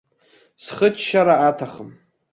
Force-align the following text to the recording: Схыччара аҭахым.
Схыччара 0.63 1.35
аҭахым. 1.47 1.89